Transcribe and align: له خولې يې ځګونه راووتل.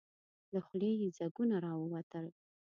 له 0.53 0.59
خولې 0.65 0.91
يې 1.01 1.07
ځګونه 1.17 1.55
راووتل. 1.65 2.25